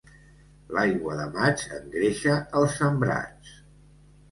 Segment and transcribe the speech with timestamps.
[0.77, 3.57] L'aigua de maig engreixa els sembrats.